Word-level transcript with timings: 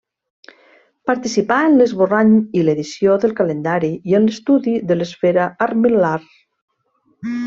Participà 1.09 1.57
en 1.65 1.75
l'esborrany 1.81 2.31
i 2.61 2.65
l'edició 2.69 3.17
del 3.25 3.35
calendari 3.43 3.91
i 4.13 4.17
en 4.21 4.25
l'estudi 4.31 4.73
de 4.93 4.97
l'esfera 5.01 5.45
armil·lar. 5.67 6.15